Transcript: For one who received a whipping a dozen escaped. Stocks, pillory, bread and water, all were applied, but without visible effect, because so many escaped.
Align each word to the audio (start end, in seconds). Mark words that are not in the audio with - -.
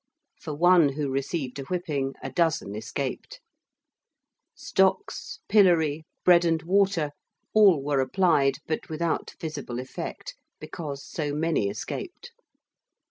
For 0.39 0.55
one 0.55 0.93
who 0.93 1.11
received 1.11 1.59
a 1.59 1.63
whipping 1.65 2.15
a 2.23 2.31
dozen 2.31 2.73
escaped. 2.75 3.39
Stocks, 4.55 5.37
pillory, 5.47 6.05
bread 6.25 6.43
and 6.43 6.59
water, 6.63 7.11
all 7.53 7.83
were 7.83 7.99
applied, 7.99 8.57
but 8.65 8.89
without 8.89 9.35
visible 9.39 9.77
effect, 9.79 10.33
because 10.59 11.05
so 11.07 11.35
many 11.35 11.69
escaped. 11.69 12.31